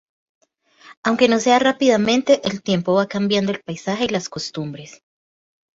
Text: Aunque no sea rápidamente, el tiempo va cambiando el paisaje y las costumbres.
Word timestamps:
Aunque 1.03 1.27
no 1.27 1.39
sea 1.39 1.59
rápidamente, 1.59 2.41
el 2.49 2.63
tiempo 2.63 2.95
va 2.95 3.05
cambiando 3.05 3.51
el 3.51 3.61
paisaje 3.61 4.05
y 4.05 4.09
las 4.09 4.29
costumbres. 4.29 5.03